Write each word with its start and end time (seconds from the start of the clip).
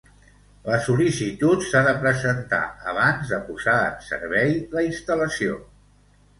La 0.69 0.77
sol·licitud 0.85 1.65
s'ha 1.73 1.83
de 1.89 1.93
presentar 2.05 2.63
abans 2.95 3.35
de 3.35 3.41
posar 3.53 3.79
en 3.93 4.03
servei 4.09 4.59
la 4.75 4.89
instal·lació. 4.91 5.63